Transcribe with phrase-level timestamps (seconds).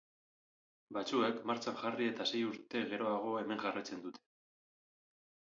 [0.97, 4.25] Batzuek martxan jarri eta sei urte geroago hemen jarraitzen dute.